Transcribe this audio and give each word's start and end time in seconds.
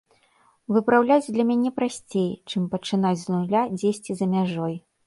Выпраўляць 0.77 1.31
для 1.35 1.45
мяне 1.49 1.73
прасцей, 1.77 2.27
чым 2.49 2.67
пачынаць 2.73 3.17
з 3.27 3.39
нуля 3.39 3.61
дзесьці 3.79 4.11
за 4.21 4.35
мяжой. 4.37 4.75